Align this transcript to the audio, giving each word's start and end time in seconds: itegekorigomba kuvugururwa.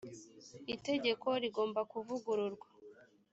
itegekorigomba 0.73 1.81
kuvugururwa. 1.91 2.67